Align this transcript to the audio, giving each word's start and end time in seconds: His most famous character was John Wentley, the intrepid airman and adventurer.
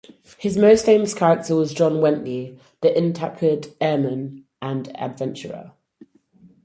His 0.39 0.57
most 0.57 0.83
famous 0.85 1.13
character 1.13 1.55
was 1.55 1.75
John 1.75 2.01
Wentley, 2.01 2.57
the 2.81 2.91
intrepid 2.97 3.75
airman 3.79 4.45
and 4.59 4.89
adventurer. 4.99 5.73